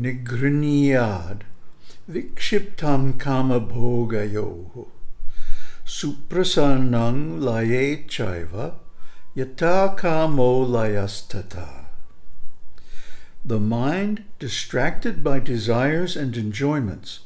nigriniyad 0.00 1.40
vikshiptam 2.08 3.18
kama 3.18 3.60
bhogayoho 3.60 4.86
suprasannang 5.86 7.40
laye 7.40 8.06
chaiva 8.08 8.74
yata 9.36 9.96
kamo 9.96 10.66
layastata. 10.66 11.84
The 13.44 13.60
mind 13.60 14.24
distracted 14.40 15.22
by 15.22 15.38
desires 15.38 16.16
and 16.16 16.36
enjoyments, 16.36 17.20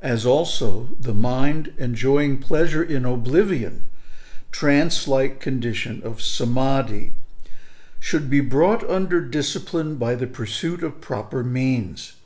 as 0.00 0.24
also 0.24 0.90
the 1.00 1.14
mind 1.14 1.72
enjoying 1.76 2.38
pleasure 2.38 2.84
in 2.84 3.04
oblivion, 3.04 3.88
trance-like 4.52 5.40
condition 5.40 6.00
of 6.04 6.22
samadhi, 6.22 7.14
should 8.04 8.28
be 8.28 8.42
brought 8.42 8.84
under 8.90 9.18
discipline 9.18 9.96
by 9.96 10.14
the 10.14 10.26
pursuit 10.26 10.82
of 10.82 11.00
proper 11.00 11.42
means. 11.42 12.16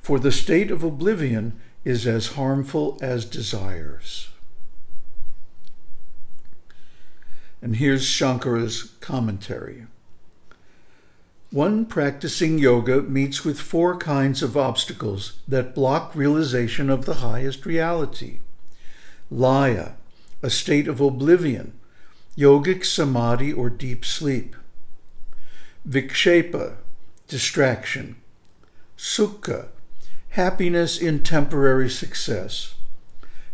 For 0.00 0.18
the 0.18 0.32
state 0.32 0.68
of 0.68 0.82
oblivion 0.82 1.60
is 1.84 2.08
as 2.08 2.32
harmful 2.32 2.98
as 3.00 3.24
desires. 3.24 4.30
And 7.62 7.76
here's 7.76 8.02
Shankara's 8.02 8.96
commentary. 9.00 9.86
One 11.52 11.86
practicing 11.86 12.58
yoga 12.58 13.00
meets 13.00 13.44
with 13.44 13.60
four 13.60 13.96
kinds 13.98 14.42
of 14.42 14.56
obstacles 14.56 15.34
that 15.46 15.72
block 15.72 16.16
realization 16.16 16.90
of 16.90 17.04
the 17.04 17.20
highest 17.22 17.64
reality. 17.64 18.40
Laya, 19.30 19.92
a 20.42 20.50
state 20.50 20.88
of 20.88 21.00
oblivion, 21.00 21.78
yogic 22.36 22.84
samadhi 22.84 23.52
or 23.52 23.70
deep 23.70 24.04
sleep. 24.04 24.56
Vikshepa, 25.88 26.76
distraction. 27.28 28.16
Sukha, 28.98 29.68
happiness 30.30 31.00
in 31.00 31.22
temporary 31.22 31.88
success. 31.88 32.74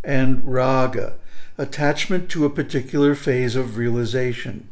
And 0.03 0.43
raga, 0.45 1.17
attachment 1.59 2.31
to 2.31 2.45
a 2.45 2.51
particular 2.51 3.15
phase 3.15 3.55
of 3.55 3.77
realization. 3.77 4.69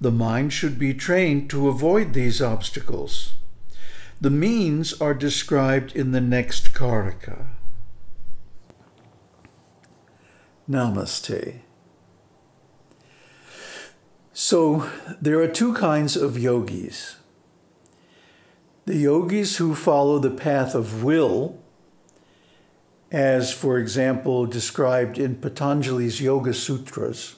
The 0.00 0.12
mind 0.12 0.52
should 0.52 0.78
be 0.78 0.94
trained 0.94 1.50
to 1.50 1.68
avoid 1.68 2.12
these 2.12 2.40
obstacles. 2.40 3.34
The 4.20 4.30
means 4.30 5.00
are 5.00 5.14
described 5.14 5.94
in 5.96 6.12
the 6.12 6.20
next 6.20 6.72
Karika. 6.72 7.46
Namaste. 10.70 11.62
So, 14.40 14.88
there 15.20 15.40
are 15.40 15.48
two 15.48 15.74
kinds 15.74 16.16
of 16.16 16.38
yogis. 16.38 17.16
The 18.84 18.94
yogis 18.94 19.56
who 19.56 19.74
follow 19.74 20.20
the 20.20 20.30
path 20.30 20.76
of 20.76 21.02
will, 21.02 21.58
as 23.10 23.52
for 23.52 23.78
example 23.78 24.46
described 24.46 25.18
in 25.18 25.40
Patanjali's 25.40 26.20
Yoga 26.20 26.54
Sutras, 26.54 27.34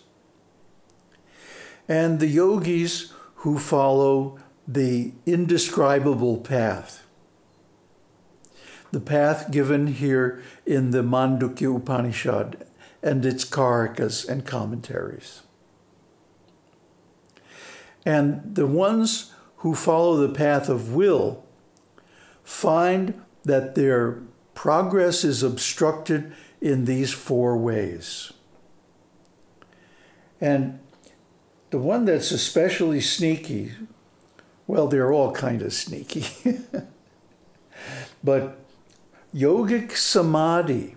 and 1.88 2.20
the 2.20 2.26
yogis 2.26 3.14
who 3.36 3.58
follow 3.58 4.38
the 4.68 5.14
indescribable 5.24 6.36
path. 6.36 7.06
The 8.92 9.00
path 9.00 9.50
given 9.50 9.86
here 9.86 10.42
in 10.66 10.90
the 10.90 11.02
Mandukya 11.02 11.74
Upanishad 11.78 12.66
and 13.02 13.24
its 13.24 13.46
karikas 13.46 14.28
and 14.28 14.44
commentaries. 14.44 15.40
And 18.04 18.54
the 18.54 18.66
ones 18.66 19.32
who 19.58 19.74
follow 19.74 20.16
the 20.16 20.32
path 20.32 20.68
of 20.68 20.94
will 20.94 21.44
find 22.42 23.20
that 23.44 23.74
their 23.74 24.22
progress 24.54 25.24
is 25.24 25.42
obstructed 25.42 26.32
in 26.60 26.84
these 26.84 27.12
four 27.12 27.56
ways. 27.56 28.32
And 30.40 30.78
the 31.70 31.78
one 31.78 32.04
that's 32.04 32.30
especially 32.30 33.00
sneaky, 33.00 33.72
well, 34.66 34.88
they're 34.88 35.12
all 35.12 35.32
kind 35.32 35.62
of 35.62 35.72
sneaky. 35.72 36.26
but 38.24 38.58
yogic 39.34 39.92
samadhi 39.92 40.96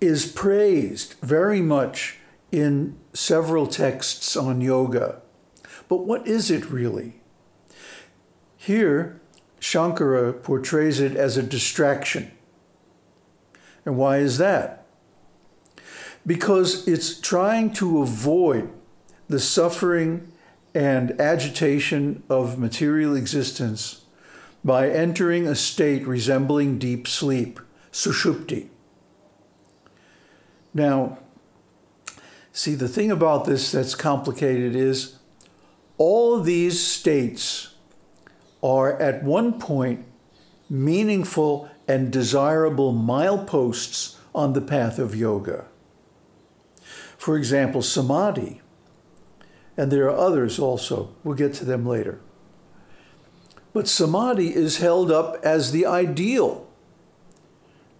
is 0.00 0.26
praised 0.26 1.14
very 1.22 1.60
much 1.60 2.19
in 2.52 2.96
several 3.12 3.66
texts 3.66 4.36
on 4.36 4.60
yoga. 4.60 5.20
But 5.88 6.06
what 6.06 6.26
is 6.26 6.50
it 6.50 6.70
really? 6.70 7.20
Here, 8.56 9.20
Shankara 9.60 10.42
portrays 10.42 11.00
it 11.00 11.16
as 11.16 11.36
a 11.36 11.42
distraction. 11.42 12.30
And 13.84 13.96
why 13.96 14.18
is 14.18 14.38
that? 14.38 14.86
Because 16.26 16.86
it's 16.86 17.18
trying 17.18 17.72
to 17.74 18.02
avoid 18.02 18.70
the 19.28 19.40
suffering 19.40 20.32
and 20.74 21.18
agitation 21.20 22.22
of 22.28 22.58
material 22.58 23.16
existence 23.16 24.04
by 24.64 24.90
entering 24.90 25.46
a 25.46 25.54
state 25.54 26.06
resembling 26.06 26.78
deep 26.78 27.08
sleep, 27.08 27.58
sushupti. 27.90 28.68
Now, 30.74 31.18
see, 32.52 32.74
the 32.74 32.88
thing 32.88 33.10
about 33.10 33.44
this 33.44 33.72
that's 33.72 33.94
complicated 33.94 34.74
is 34.74 35.18
all 35.98 36.40
these 36.40 36.84
states 36.84 37.74
are 38.62 39.00
at 39.00 39.22
one 39.22 39.58
point 39.58 40.04
meaningful 40.68 41.68
and 41.88 42.12
desirable 42.12 42.92
mileposts 42.92 44.16
on 44.34 44.52
the 44.52 44.60
path 44.60 44.98
of 44.98 45.14
yoga. 45.14 45.66
For 47.18 47.36
example, 47.36 47.82
samadhi 47.82 48.60
and 49.80 49.90
there 49.90 50.04
are 50.04 50.16
others 50.16 50.58
also. 50.58 51.14
We'll 51.24 51.36
get 51.36 51.54
to 51.54 51.64
them 51.64 51.86
later. 51.86 52.20
But 53.72 53.88
samadhi 53.88 54.54
is 54.54 54.76
held 54.76 55.10
up 55.10 55.42
as 55.42 55.72
the 55.72 55.86
ideal. 55.86 56.68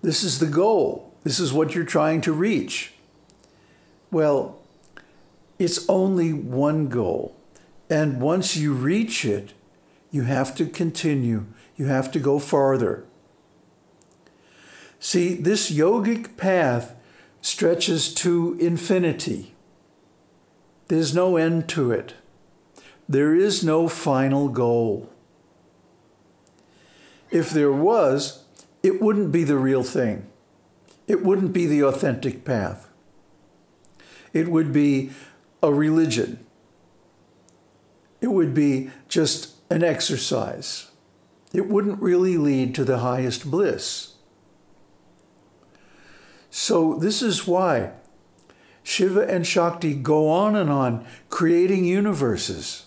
This 0.02 0.22
is 0.22 0.40
the 0.40 0.46
goal. 0.46 1.14
This 1.24 1.40
is 1.40 1.54
what 1.54 1.74
you're 1.74 1.84
trying 1.84 2.20
to 2.22 2.32
reach. 2.32 2.92
Well, 4.10 4.58
it's 5.58 5.88
only 5.88 6.32
one 6.32 6.88
goal. 6.88 7.36
And 7.88 8.20
once 8.20 8.56
you 8.56 8.72
reach 8.72 9.24
it, 9.24 9.52
you 10.10 10.22
have 10.22 10.54
to 10.56 10.66
continue. 10.66 11.46
You 11.76 11.86
have 11.86 12.10
to 12.12 12.18
go 12.18 12.38
farther. 12.38 13.04
See, 14.98 15.34
this 15.34 15.70
yogic 15.70 16.36
path 16.36 16.94
stretches 17.40 18.12
to 18.14 18.56
infinity. 18.60 19.54
There's 20.88 21.14
no 21.14 21.36
end 21.36 21.68
to 21.70 21.90
it. 21.92 22.14
There 23.08 23.34
is 23.34 23.64
no 23.64 23.88
final 23.88 24.48
goal. 24.48 25.10
If 27.30 27.50
there 27.50 27.72
was, 27.72 28.44
it 28.82 29.00
wouldn't 29.00 29.32
be 29.32 29.44
the 29.44 29.56
real 29.56 29.82
thing. 29.82 30.26
It 31.06 31.24
wouldn't 31.24 31.52
be 31.52 31.66
the 31.66 31.82
authentic 31.82 32.44
path. 32.44 32.89
It 34.32 34.48
would 34.48 34.72
be 34.72 35.10
a 35.62 35.72
religion. 35.72 36.44
It 38.20 38.28
would 38.28 38.54
be 38.54 38.90
just 39.08 39.54
an 39.70 39.82
exercise. 39.82 40.90
It 41.52 41.68
wouldn't 41.68 42.00
really 42.00 42.36
lead 42.36 42.74
to 42.76 42.84
the 42.84 42.98
highest 42.98 43.50
bliss. 43.50 44.14
So, 46.50 46.94
this 46.94 47.22
is 47.22 47.46
why 47.46 47.92
Shiva 48.82 49.22
and 49.22 49.46
Shakti 49.46 49.94
go 49.94 50.28
on 50.28 50.56
and 50.56 50.70
on 50.70 51.06
creating 51.28 51.84
universes 51.84 52.86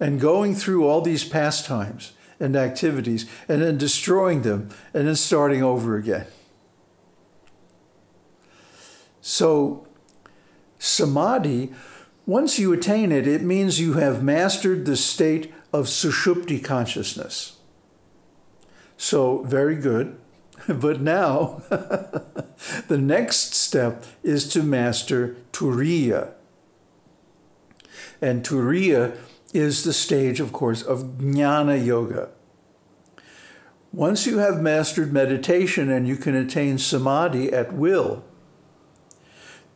and 0.00 0.20
going 0.20 0.54
through 0.54 0.86
all 0.86 1.00
these 1.00 1.24
pastimes 1.24 2.12
and 2.40 2.56
activities 2.56 3.28
and 3.48 3.62
then 3.62 3.78
destroying 3.78 4.42
them 4.42 4.70
and 4.94 5.06
then 5.06 5.16
starting 5.16 5.62
over 5.62 5.96
again. 5.96 6.26
So, 9.20 9.87
samadhi, 10.78 11.72
once 12.26 12.58
you 12.58 12.72
attain 12.72 13.10
it, 13.10 13.26
it 13.26 13.42
means 13.42 13.80
you 13.80 13.94
have 13.94 14.22
mastered 14.22 14.84
the 14.84 14.96
state 14.96 15.52
of 15.72 15.86
sushupti 15.86 16.62
consciousness. 16.62 17.56
So, 18.96 19.42
very 19.44 19.76
good. 19.76 20.18
But 20.68 21.00
now, 21.00 21.62
the 22.88 22.98
next 22.98 23.54
step 23.54 24.04
is 24.22 24.46
to 24.50 24.62
master 24.62 25.36
Turiya. 25.52 26.32
And 28.20 28.44
Turiya 28.44 29.16
is 29.54 29.84
the 29.84 29.94
stage, 29.94 30.40
of 30.40 30.52
course, 30.52 30.82
of 30.82 31.18
Jnana 31.18 31.82
Yoga. 31.82 32.30
Once 33.92 34.26
you 34.26 34.38
have 34.38 34.60
mastered 34.60 35.12
meditation 35.12 35.90
and 35.90 36.06
you 36.06 36.16
can 36.16 36.34
attain 36.34 36.76
samadhi 36.76 37.50
at 37.52 37.72
will, 37.72 38.24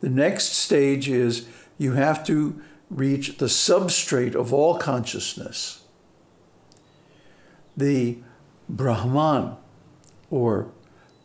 the 0.03 0.11
next 0.11 0.53
stage 0.53 1.09
is 1.09 1.49
you 1.79 1.93
have 1.93 2.27
to 2.27 2.61
reach 2.91 3.39
the 3.39 3.47
substrate 3.47 4.35
of 4.35 4.53
all 4.53 4.77
consciousness. 4.77 5.79
the 7.75 8.19
Brahman 8.69 9.57
or 10.31 10.71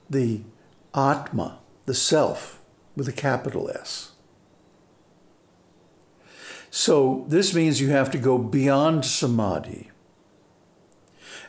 the 0.09 0.41
Atma, 0.95 1.59
the 1.85 1.94
self, 1.94 2.62
with 2.95 3.09
a 3.09 3.12
capital 3.12 3.69
S. 3.69 4.13
So 6.69 7.25
this 7.27 7.53
means 7.53 7.81
you 7.81 7.89
have 7.89 8.09
to 8.12 8.18
go 8.18 8.38
beyond 8.38 9.03
samadhi 9.03 9.91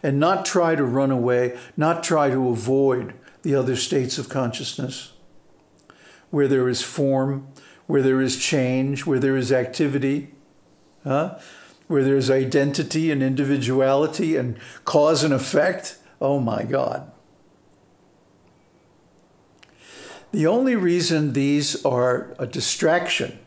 and 0.02 0.18
not 0.18 0.44
try 0.44 0.74
to 0.74 0.84
run 0.84 1.12
away, 1.12 1.56
not 1.76 2.02
try 2.02 2.28
to 2.28 2.48
avoid 2.48 3.14
the 3.42 3.54
other 3.54 3.76
states 3.76 4.18
of 4.18 4.28
consciousness 4.28 5.12
where 6.30 6.48
there 6.48 6.68
is 6.68 6.82
form, 6.82 7.48
where 7.86 8.02
there 8.02 8.20
is 8.20 8.36
change, 8.36 9.06
where 9.06 9.18
there 9.18 9.36
is 9.36 9.50
activity, 9.50 10.28
huh? 11.04 11.38
where 11.86 12.04
there's 12.04 12.30
identity 12.30 13.10
and 13.10 13.22
individuality 13.22 14.36
and 14.36 14.58
cause 14.84 15.24
and 15.24 15.32
effect. 15.32 15.98
Oh 16.20 16.38
my 16.38 16.64
God. 16.64 17.10
The 20.30 20.46
only 20.46 20.76
reason 20.76 21.32
these 21.32 21.84
are 21.86 22.34
a 22.38 22.46
distraction, 22.46 23.38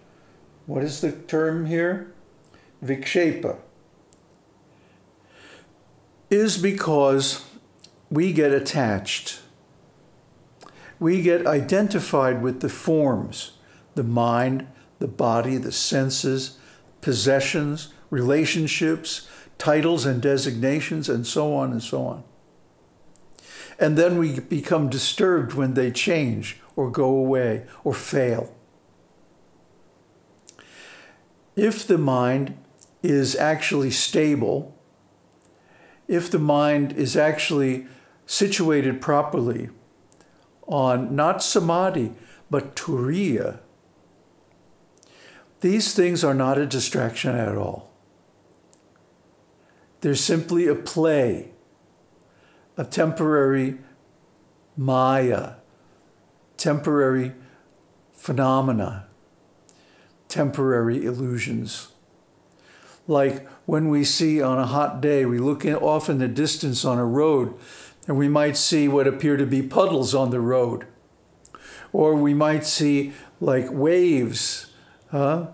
what 0.66 0.84
is 0.84 1.02
the 1.02 1.12
term 1.12 1.68
here? 1.68 2.12
Vikshepa, 2.84 3.58
is 6.32 6.58
because 6.58 7.46
we 8.10 8.34
get 8.34 8.52
attached. 8.52 9.42
We 11.02 11.24
get 11.24 11.48
identified 11.48 12.44
with 12.44 12.60
the 12.60 12.70
forms, 12.70 13.54
the 13.96 14.04
mind, 14.04 14.68
the 15.00 15.08
body, 15.08 15.58
the 15.58 15.72
senses, 15.72 16.60
possessions, 17.02 17.92
relationships, 18.12 19.28
titles 19.58 20.06
and 20.06 20.22
designations, 20.22 21.10
and 21.10 21.26
so 21.26 21.56
on 21.56 21.72
and 21.72 21.82
so 21.82 22.06
on. 22.06 22.24
And 23.80 23.98
then 23.98 24.20
we 24.20 24.42
become 24.42 24.90
disturbed 24.90 25.54
when 25.54 25.74
they 25.74 25.90
change 25.90 26.60
or 26.76 26.92
go 26.92 27.06
away 27.06 27.66
or 27.84 27.96
fail. 27.96 28.54
If 31.56 31.88
the 31.88 31.98
mind 31.98 32.56
is 33.02 33.36
actually 33.36 33.90
stable, 33.90 34.78
if 36.08 36.30
the 36.30 36.38
mind 36.38 36.94
is 36.94 37.18
actually 37.18 37.88
situated 38.28 39.02
properly 39.02 39.72
on 40.72 41.16
not 41.16 41.44
samadhi, 41.44 42.14
but 42.50 42.76
turiya, 42.76 43.60
these 45.60 45.94
things 45.94 46.24
are 46.24 46.34
not 46.34 46.58
a 46.58 46.66
distraction 46.66 47.36
at 47.36 47.56
all. 47.56 47.92
They're 50.00 50.16
simply 50.16 50.68
a 50.68 50.74
play, 50.74 51.52
a 52.78 52.84
temporary 52.84 53.78
maya, 54.76 55.56
temporary 56.58 57.34
phenomena, 58.14 59.08
temporary 60.28 61.06
illusions. 61.06 61.90
Like 63.08 63.48
when 63.66 63.90
we 63.90 64.04
see 64.04 64.42
on 64.42 64.58
a 64.58 64.66
hot 64.66 65.02
day, 65.02 65.26
we 65.26 65.38
look 65.38 65.66
off 65.66 66.10
in 66.10 66.18
the 66.18 66.28
distance 66.28 66.86
on 66.86 66.98
a 66.98 67.06
road 67.06 67.54
and 68.08 68.18
we 68.18 68.28
might 68.28 68.58
see 68.58 68.88
what 68.88 69.08
appear 69.08 69.38
to 69.38 69.46
be 69.46 69.62
puddles 69.62 70.16
on 70.16 70.32
the 70.32 70.40
road. 70.40 70.86
Or 71.94 72.16
we 72.16 72.34
might 72.34 72.66
see 72.66 73.14
like 73.40 73.68
waves 73.70 74.72
huh, 75.12 75.48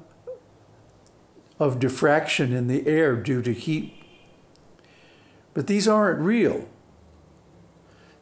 of 1.60 1.80
diffraction 1.80 2.54
in 2.54 2.68
the 2.68 2.88
air 2.88 3.16
due 3.16 3.42
to 3.42 3.54
heat. 3.54 3.94
But 5.54 5.68
these 5.68 5.88
aren't 5.88 6.20
real. 6.20 6.68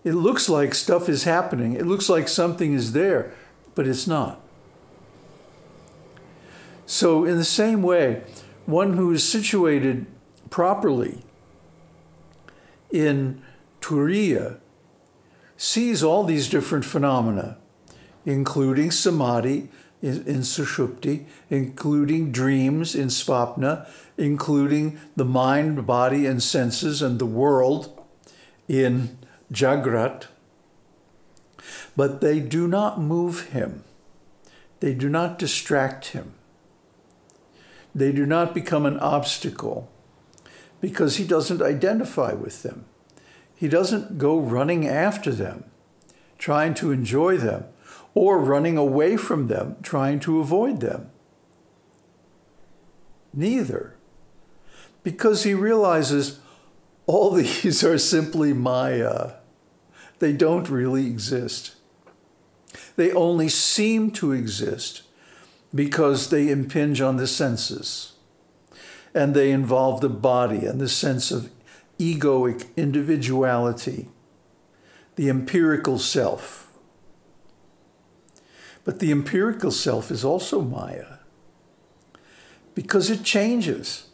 It 0.04 0.14
looks 0.14 0.48
like 0.48 0.74
stuff 0.74 1.10
is 1.10 1.24
happening. 1.24 1.74
It 1.74 1.86
looks 1.86 2.10
like 2.10 2.28
something 2.28 2.74
is 2.74 2.94
there, 2.94 3.34
but 3.74 3.88
it's 3.88 4.08
not. 4.08 4.40
So, 6.86 7.26
in 7.26 7.38
the 7.38 7.44
same 7.44 7.82
way, 7.82 8.22
one 8.68 8.94
who 8.94 9.12
is 9.12 9.28
situated 9.28 10.06
properly 10.52 11.24
in 12.92 13.42
Turiya 13.86 14.58
sees 15.58 16.02
all 16.02 16.24
these 16.24 16.50
different 16.50 16.86
phenomena, 16.86 17.60
including 18.26 18.90
samadhi 18.90 19.70
in, 20.02 20.26
in 20.26 20.40
Sushupti, 20.40 21.26
including 21.52 22.32
dreams 22.32 22.96
in 22.96 23.10
Svapna, 23.10 23.88
including 24.18 25.00
the 25.16 25.24
mind, 25.24 25.86
body, 25.86 26.26
and 26.26 26.42
senses 26.42 27.04
and 27.04 27.20
the 27.20 27.28
world 27.28 28.04
in 28.68 29.20
Jagrat, 29.52 30.26
but 31.96 32.22
they 32.22 32.40
do 32.40 32.68
not 32.68 33.00
move 33.00 33.50
him. 33.50 33.84
They 34.80 34.96
do 34.96 35.10
not 35.10 35.38
distract 35.38 36.08
him. 36.08 36.34
They 37.94 38.12
do 38.12 38.26
not 38.26 38.56
become 38.56 38.88
an 38.88 38.98
obstacle 38.98 39.92
because 40.82 41.18
he 41.18 41.24
doesn't 41.24 41.62
identify 41.62 42.34
with 42.34 42.64
them. 42.64 42.86
He 43.56 43.68
doesn't 43.68 44.18
go 44.18 44.38
running 44.38 44.88
after 44.88 45.32
them, 45.32 45.66
trying 46.38 46.74
to 46.76 46.92
enjoy 46.92 47.38
them, 47.38 47.66
or 48.14 48.40
running 48.40 48.78
away 48.78 49.18
from 49.18 49.48
them, 49.48 49.78
trying 49.82 50.20
to 50.22 50.40
avoid 50.40 50.82
them. 50.82 51.10
Neither. 53.34 53.96
Because 55.04 55.44
he 55.44 55.54
realizes 55.54 56.40
all 57.06 57.32
these 57.32 57.84
are 57.84 57.98
simply 57.98 58.54
Maya. 58.54 59.34
They 60.20 60.34
don't 60.34 60.70
really 60.70 61.08
exist. 61.08 61.76
They 62.96 63.12
only 63.12 63.50
seem 63.50 64.12
to 64.12 64.32
exist 64.32 65.04
because 65.74 66.30
they 66.30 66.50
impinge 66.50 67.02
on 67.02 67.18
the 67.18 67.28
senses 67.28 68.14
and 69.14 69.34
they 69.34 69.52
involve 69.52 70.02
the 70.02 70.10
body 70.10 70.66
and 70.66 70.80
the 70.80 70.90
sense 70.90 71.32
of 71.32 71.50
egoic 72.00 72.68
individuality, 72.76 74.10
the 75.16 75.30
empirical 75.30 75.98
self. 75.98 76.72
But 78.84 79.00
the 79.00 79.12
empirical 79.12 79.72
self 79.72 80.12
is 80.12 80.24
also 80.24 80.62
Maya 80.62 81.18
because 82.76 83.10
it 83.10 83.24
changes. 83.24 84.08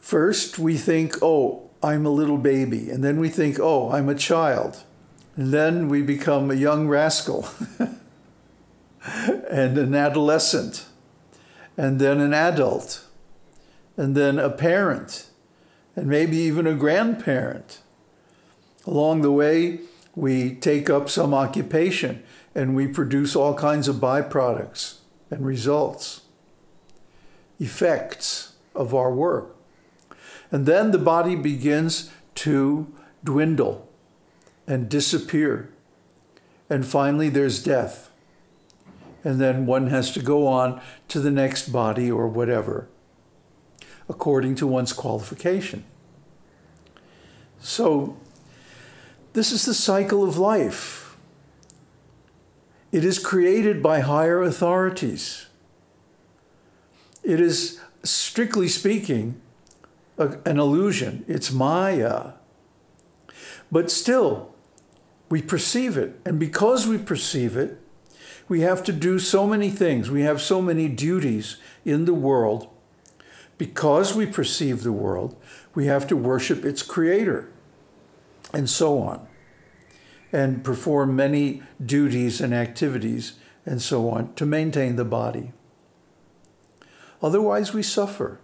First, 0.00 0.58
we 0.58 0.76
think, 0.76 1.16
oh, 1.22 1.70
I'm 1.82 2.06
a 2.06 2.10
little 2.10 2.38
baby. 2.38 2.90
And 2.90 3.02
then 3.02 3.18
we 3.18 3.28
think, 3.28 3.58
oh, 3.58 3.90
I'm 3.90 4.08
a 4.08 4.14
child. 4.14 4.84
And 5.34 5.52
then 5.52 5.88
we 5.88 6.02
become 6.02 6.50
a 6.50 6.54
young 6.54 6.86
rascal 6.86 7.48
and 9.04 9.78
an 9.78 9.94
adolescent 9.94 10.86
and 11.76 11.98
then 11.98 12.20
an 12.20 12.34
adult 12.34 13.06
and 13.96 14.14
then 14.14 14.38
a 14.38 14.50
parent 14.50 15.26
and 15.94 16.06
maybe 16.06 16.36
even 16.36 16.66
a 16.66 16.74
grandparent. 16.74 17.80
Along 18.86 19.22
the 19.22 19.32
way, 19.32 19.80
we 20.14 20.54
take 20.54 20.90
up 20.90 21.08
some 21.08 21.32
occupation 21.32 22.22
and 22.54 22.74
we 22.74 22.86
produce 22.86 23.34
all 23.34 23.54
kinds 23.54 23.88
of 23.88 23.96
byproducts 23.96 24.98
and 25.30 25.46
results, 25.46 26.22
effects 27.58 28.54
of 28.74 28.94
our 28.94 29.12
work. 29.12 29.56
And 30.50 30.66
then 30.66 30.90
the 30.90 30.98
body 30.98 31.34
begins 31.34 32.10
to 32.36 32.92
dwindle 33.24 33.88
and 34.66 34.88
disappear. 34.88 35.70
And 36.68 36.86
finally, 36.86 37.28
there's 37.28 37.62
death. 37.62 38.10
And 39.24 39.40
then 39.40 39.66
one 39.66 39.86
has 39.86 40.10
to 40.12 40.20
go 40.20 40.46
on 40.46 40.80
to 41.08 41.20
the 41.20 41.30
next 41.30 41.68
body 41.68 42.10
or 42.10 42.26
whatever, 42.26 42.88
according 44.08 44.54
to 44.56 44.66
one's 44.66 44.92
qualification. 44.92 45.84
So, 47.60 48.16
this 49.32 49.52
is 49.52 49.64
the 49.64 49.74
cycle 49.74 50.24
of 50.24 50.36
life. 50.36 51.16
It 52.90 53.04
is 53.04 53.18
created 53.18 53.82
by 53.82 54.00
higher 54.00 54.42
authorities. 54.42 55.46
It 57.22 57.40
is, 57.40 57.80
strictly 58.02 58.68
speaking, 58.68 59.40
a, 60.18 60.38
an 60.44 60.58
illusion. 60.58 61.24
It's 61.26 61.50
Maya. 61.50 62.32
But 63.70 63.90
still, 63.90 64.54
we 65.30 65.40
perceive 65.40 65.96
it. 65.96 66.20
And 66.26 66.38
because 66.38 66.86
we 66.86 66.98
perceive 66.98 67.56
it, 67.56 67.78
we 68.48 68.60
have 68.60 68.84
to 68.84 68.92
do 68.92 69.18
so 69.18 69.46
many 69.46 69.70
things. 69.70 70.10
We 70.10 70.22
have 70.22 70.42
so 70.42 70.60
many 70.60 70.88
duties 70.88 71.56
in 71.84 72.04
the 72.04 72.12
world. 72.12 72.68
Because 73.62 74.12
we 74.12 74.26
perceive 74.26 74.82
the 74.82 74.90
world, 74.90 75.40
we 75.72 75.86
have 75.86 76.08
to 76.08 76.16
worship 76.16 76.64
its 76.64 76.82
creator, 76.82 77.48
and 78.52 78.68
so 78.68 78.98
on, 78.98 79.28
and 80.32 80.64
perform 80.64 81.14
many 81.14 81.62
duties 81.80 82.40
and 82.40 82.52
activities, 82.52 83.34
and 83.64 83.80
so 83.80 84.10
on, 84.10 84.34
to 84.34 84.44
maintain 84.44 84.96
the 84.96 85.04
body. 85.04 85.52
Otherwise, 87.22 87.72
we 87.72 87.84
suffer. 87.84 88.40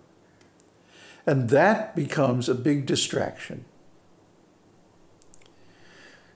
And 1.26 1.50
that 1.50 1.96
becomes 1.96 2.48
a 2.48 2.54
big 2.54 2.86
distraction. 2.86 3.64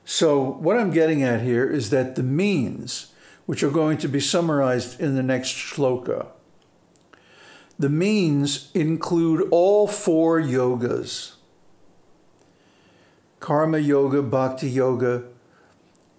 So, 0.03 0.43
what 0.43 0.75
I'm 0.75 0.91
getting 0.91 1.23
at 1.23 1.39
here 1.39 1.65
is 1.65 1.89
that 1.91 2.15
the 2.15 2.21
means, 2.21 3.13
which 3.45 3.63
are 3.63 3.71
going 3.71 3.97
to 3.99 4.09
be 4.09 4.19
summarized 4.19 4.99
in 4.99 5.15
the 5.15 5.23
next 5.23 5.51
shloka, 5.53 6.33
the 7.77 7.89
means 7.89 8.71
include 8.73 9.47
all 9.51 9.87
four 9.87 10.39
yogas 10.39 11.33
karma 13.39 13.77
yoga, 13.77 14.21
bhakti 14.21 14.69
yoga, 14.69 15.23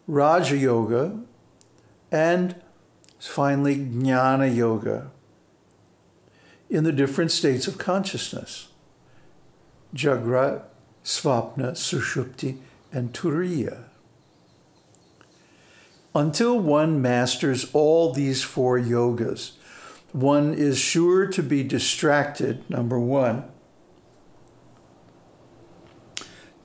raja 0.06 0.56
yoga, 0.56 1.18
and 2.12 2.54
finally 3.18 3.76
jnana 3.76 4.54
yoga 4.54 5.11
in 6.68 6.84
the 6.84 6.92
different 6.92 7.30
states 7.30 7.66
of 7.66 7.78
consciousness 7.78 8.68
Jagrat, 9.94 10.64
Svapna, 11.04 11.73
Sushupti, 11.73 12.58
and 12.92 13.12
Turiya. 13.12 13.84
Until 16.14 16.58
one 16.58 17.00
masters 17.00 17.70
all 17.73 18.12
these 18.12 18.42
four 18.42 18.78
yogas, 18.78 19.52
one 20.14 20.54
is 20.54 20.78
sure 20.78 21.26
to 21.26 21.42
be 21.42 21.64
distracted, 21.64 22.62
number 22.71 23.00
one, 23.00 23.42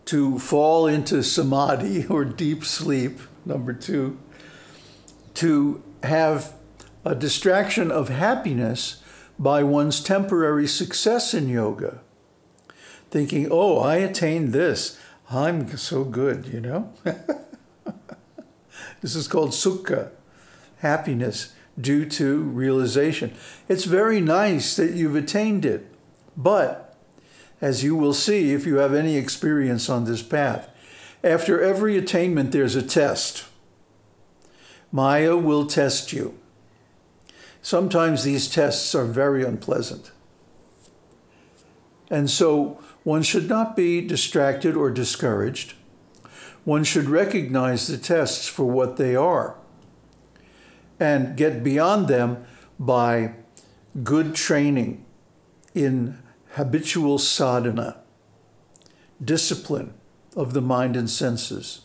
to 0.05 0.37
fall 0.37 0.85
into 0.85 1.23
samadhi 1.23 2.05
or 2.09 2.23
deep 2.23 2.63
sleep, 2.63 3.19
number 3.45 3.73
two, 3.73 4.19
to 5.33 5.83
have 6.03 6.53
a 7.03 7.15
distraction 7.15 7.89
of 7.89 8.09
happiness 8.09 9.01
by 9.39 9.63
one's 9.63 10.03
temporary 10.03 10.67
success 10.67 11.33
in 11.33 11.49
yoga, 11.49 12.01
thinking, 13.09 13.47
oh, 13.49 13.79
I 13.79 13.95
attained 13.95 14.53
this. 14.53 14.99
I'm 15.31 15.75
so 15.75 16.03
good, 16.03 16.45
you 16.45 16.61
know? 16.61 16.93
this 19.01 19.15
is 19.15 19.27
called 19.27 19.51
sukha, 19.51 20.11
happiness 20.77 21.53
due 21.79 22.05
to 22.05 22.41
realization. 22.41 23.33
It's 23.67 23.85
very 23.85 24.21
nice 24.21 24.75
that 24.75 24.91
you've 24.91 25.15
attained 25.15 25.65
it, 25.65 25.87
but 26.35 26.97
as 27.61 27.83
you 27.83 27.95
will 27.95 28.13
see 28.13 28.53
if 28.53 28.65
you 28.65 28.75
have 28.75 28.93
any 28.93 29.17
experience 29.17 29.89
on 29.89 30.05
this 30.05 30.23
path, 30.23 30.69
after 31.23 31.61
every 31.61 31.97
attainment, 31.97 32.51
there's 32.51 32.75
a 32.75 32.81
test. 32.81 33.45
Maya 34.91 35.35
will 35.35 35.65
test 35.65 36.13
you. 36.13 36.37
Sometimes 37.61 38.23
these 38.23 38.49
tests 38.49 38.95
are 38.95 39.05
very 39.05 39.43
unpleasant. 39.43 40.11
And 42.09 42.29
so 42.29 42.81
one 43.03 43.21
should 43.21 43.49
not 43.49 43.75
be 43.75 44.01
distracted 44.01 44.75
or 44.75 44.89
discouraged. 44.89 45.73
One 46.63 46.83
should 46.83 47.09
recognize 47.09 47.87
the 47.87 47.97
tests 47.97 48.47
for 48.47 48.65
what 48.65 48.97
they 48.97 49.15
are 49.15 49.58
and 50.99 51.37
get 51.37 51.63
beyond 51.63 52.07
them 52.07 52.43
by 52.79 53.33
good 54.03 54.35
training 54.35 55.05
in 55.73 56.17
habitual 56.51 57.17
sadhana, 57.17 57.97
discipline 59.23 59.93
of 60.35 60.53
the 60.53 60.61
mind 60.61 60.95
and 60.95 61.09
senses. 61.09 61.81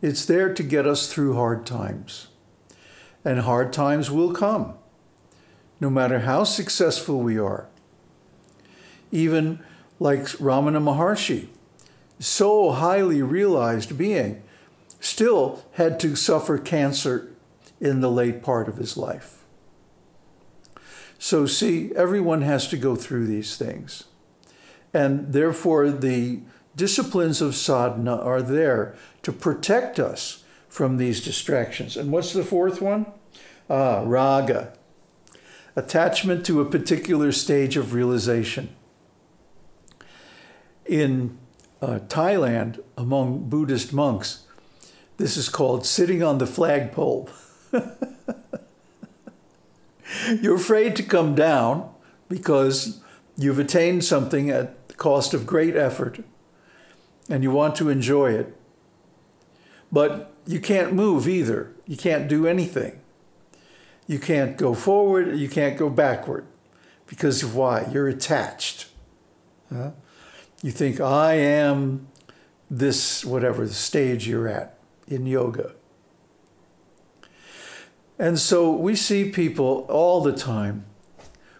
It's 0.00 0.24
there 0.24 0.52
to 0.54 0.62
get 0.62 0.86
us 0.86 1.12
through 1.12 1.34
hard 1.34 1.66
times. 1.66 2.28
And 3.24 3.40
hard 3.40 3.72
times 3.72 4.10
will 4.10 4.32
come, 4.32 4.74
no 5.80 5.90
matter 5.90 6.20
how 6.20 6.44
successful 6.44 7.20
we 7.20 7.38
are. 7.38 7.68
Even 9.10 9.60
like 9.98 10.22
Ramana 10.38 10.80
Maharshi, 10.80 11.48
so 12.20 12.70
highly 12.70 13.22
realized 13.22 13.98
being, 13.98 14.42
still 15.00 15.64
had 15.72 15.98
to 16.00 16.14
suffer 16.14 16.58
cancer 16.58 17.32
in 17.80 18.00
the 18.00 18.10
late 18.10 18.42
part 18.42 18.68
of 18.68 18.76
his 18.76 18.96
life. 18.96 19.44
So, 21.18 21.46
see, 21.46 21.92
everyone 21.96 22.42
has 22.42 22.68
to 22.68 22.76
go 22.76 22.94
through 22.94 23.26
these 23.26 23.56
things. 23.56 24.04
And 24.94 25.32
therefore, 25.32 25.90
the 25.90 26.40
disciplines 26.76 27.42
of 27.42 27.56
sadhana 27.56 28.16
are 28.16 28.40
there 28.40 28.96
to 29.22 29.32
protect 29.32 29.98
us 29.98 30.44
from 30.68 30.96
these 30.96 31.22
distractions. 31.22 31.96
And 31.96 32.12
what's 32.12 32.32
the 32.32 32.44
fourth 32.44 32.80
one? 32.80 33.06
Ah, 33.68 34.02
raga, 34.06 34.72
attachment 35.74 36.46
to 36.46 36.60
a 36.60 36.64
particular 36.64 37.32
stage 37.32 37.76
of 37.76 37.92
realization. 37.92 38.74
In 40.86 41.36
uh, 41.82 41.98
Thailand, 42.06 42.80
among 42.96 43.48
Buddhist 43.48 43.92
monks, 43.92 44.44
this 45.16 45.36
is 45.36 45.48
called 45.48 45.84
sitting 45.84 46.22
on 46.22 46.38
the 46.38 46.46
flagpole. 46.46 47.28
You're 50.40 50.56
afraid 50.56 50.96
to 50.96 51.02
come 51.02 51.34
down 51.34 51.90
because 52.28 53.00
you've 53.36 53.58
attained 53.58 54.04
something 54.04 54.50
at 54.50 54.88
the 54.88 54.94
cost 54.94 55.34
of 55.34 55.46
great 55.46 55.76
effort 55.76 56.20
and 57.28 57.42
you 57.42 57.50
want 57.50 57.76
to 57.76 57.88
enjoy 57.88 58.32
it. 58.32 58.56
But 59.90 60.32
you 60.46 60.60
can't 60.60 60.92
move 60.92 61.28
either. 61.28 61.74
You 61.86 61.96
can't 61.96 62.28
do 62.28 62.46
anything. 62.46 63.00
You 64.06 64.18
can't 64.18 64.56
go 64.56 64.74
forward, 64.74 65.36
you 65.36 65.48
can't 65.48 65.76
go 65.76 65.90
backward. 65.90 66.46
Because 67.06 67.42
of 67.42 67.54
why? 67.54 67.86
You're 67.92 68.08
attached. 68.08 68.88
Huh? 69.72 69.90
You 70.62 70.72
think, 70.72 71.00
I 71.00 71.34
am 71.34 72.08
this, 72.70 73.24
whatever 73.24 73.66
the 73.66 73.74
stage 73.74 74.26
you're 74.26 74.48
at 74.48 74.78
in 75.06 75.26
yoga. 75.26 75.74
And 78.18 78.38
so 78.38 78.72
we 78.72 78.96
see 78.96 79.30
people 79.30 79.86
all 79.88 80.20
the 80.20 80.32
time 80.32 80.84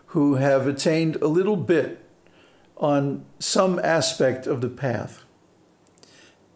who 0.07 0.35
have 0.37 0.67
attained 0.67 1.17
a 1.17 1.29
little 1.29 1.57
bit 1.57 2.05
on 2.77 3.25
some 3.39 3.79
aspect 3.79 4.47
of 4.47 4.61
the 4.61 4.69
path, 4.69 5.25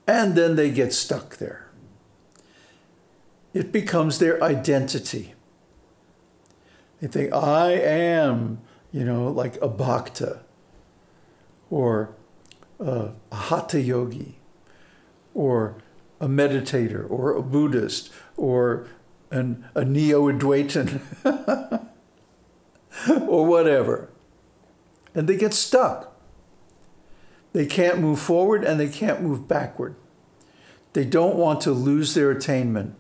and 0.07 0.35
then 0.35 0.57
they 0.57 0.71
get 0.71 0.93
stuck 0.93 1.37
there. 1.37 1.71
It 3.53 3.71
becomes 3.71 4.19
their 4.19 4.43
identity. 4.43 5.35
They 7.01 7.09
think, 7.09 7.33
I 7.33 7.73
am, 7.73 8.61
you 8.93 9.05
know, 9.05 9.29
like 9.29 9.57
a 9.61 9.69
bhakta 9.69 10.41
or 11.71 12.15
a 12.81 13.11
hatha 13.33 13.81
yogi 13.81 14.39
or 15.35 15.77
a 16.21 16.29
meditator 16.29 17.09
or 17.11 17.37
a 17.37 17.43
Buddhist 17.43 18.11
or 18.37 18.87
an, 19.33 19.65
a 19.75 19.85
neo-Advaitin 19.85 21.01
or 23.27 23.47
whatever. 23.47 24.11
And 25.15 25.29
they 25.29 25.37
get 25.37 25.55
stuck. 25.55 26.17
They 27.53 27.67
can't 27.67 27.99
move 27.99 28.21
forward 28.21 28.65
and 28.65 28.79
they 28.79 28.89
can't 28.89 29.23
move 29.23 29.49
backward. 29.49 29.97
They 30.93 31.05
don't 31.05 31.37
want 31.37 31.61
to 31.63 31.73
lose 31.73 32.15
their 32.15 32.31
attainment. 32.31 32.95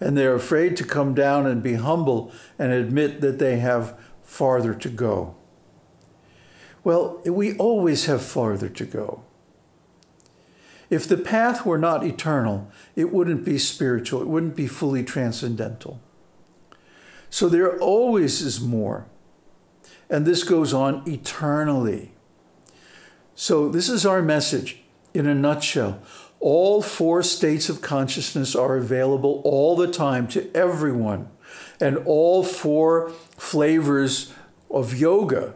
And 0.00 0.16
they're 0.16 0.34
afraid 0.34 0.76
to 0.78 0.84
come 0.84 1.14
down 1.14 1.46
and 1.46 1.62
be 1.62 1.74
humble 1.74 2.32
and 2.58 2.72
admit 2.72 3.20
that 3.20 3.38
they 3.38 3.58
have 3.58 3.98
farther 4.22 4.74
to 4.74 4.88
go. 4.88 5.36
Well, 6.82 7.22
we 7.24 7.56
always 7.56 8.06
have 8.06 8.22
farther 8.22 8.68
to 8.68 8.84
go. 8.84 9.24
If 10.90 11.08
the 11.08 11.16
path 11.16 11.64
were 11.64 11.78
not 11.78 12.04
eternal, 12.04 12.70
it 12.94 13.12
wouldn't 13.12 13.44
be 13.44 13.58
spiritual, 13.58 14.22
it 14.22 14.28
wouldn't 14.28 14.56
be 14.56 14.66
fully 14.66 15.02
transcendental. 15.02 16.00
So 17.30 17.48
there 17.48 17.78
always 17.78 18.42
is 18.42 18.60
more. 18.60 19.06
And 20.10 20.26
this 20.26 20.44
goes 20.44 20.72
on 20.72 21.02
eternally. 21.06 22.12
So, 23.34 23.68
this 23.68 23.88
is 23.88 24.06
our 24.06 24.22
message 24.22 24.82
in 25.12 25.26
a 25.26 25.34
nutshell. 25.34 26.00
All 26.38 26.82
four 26.82 27.22
states 27.22 27.68
of 27.68 27.80
consciousness 27.80 28.54
are 28.54 28.76
available 28.76 29.40
all 29.44 29.74
the 29.74 29.90
time 29.90 30.28
to 30.28 30.54
everyone. 30.54 31.30
And 31.80 31.98
all 32.04 32.44
four 32.44 33.10
flavors 33.36 34.32
of 34.70 34.94
yoga 34.94 35.54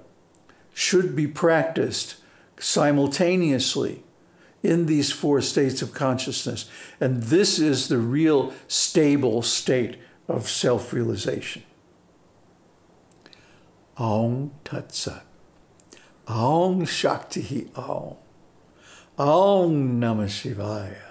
should 0.74 1.14
be 1.14 1.28
practiced 1.28 2.16
simultaneously 2.58 4.02
in 4.62 4.86
these 4.86 5.12
four 5.12 5.40
states 5.40 5.82
of 5.82 5.94
consciousness. 5.94 6.68
And 7.00 7.24
this 7.24 7.58
is 7.58 7.88
the 7.88 7.98
real 7.98 8.52
stable 8.66 9.42
state 9.42 9.98
of 10.26 10.48
self 10.48 10.92
realization. 10.92 11.62
Aum 13.96 14.52
Tat. 14.64 15.08
Aum 16.28 16.84
Shakti 16.84 17.70
Aum. 17.76 18.16
Aum 19.18 20.00
Namah 20.00 20.28
Shivaya. 20.28 21.07